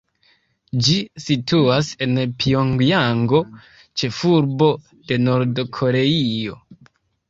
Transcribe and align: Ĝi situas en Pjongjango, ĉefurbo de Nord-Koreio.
Ĝi 0.87 0.95
situas 1.25 1.91
en 2.07 2.17
Pjongjango, 2.45 3.45
ĉefurbo 4.03 4.75
de 4.97 5.23
Nord-Koreio. 5.31 6.63